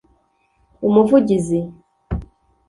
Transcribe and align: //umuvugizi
//umuvugizi 0.87 1.59